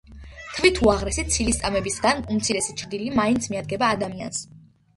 თვით 0.53 0.79
უაღრესი 0.85 1.25
ცილისწამებისგან 1.35 2.25
უმცირესი 2.37 2.77
ჩრდილი 2.83 3.15
მაინც 3.21 3.49
მიადგება 3.55 3.95
ადამიანს. 3.99 4.45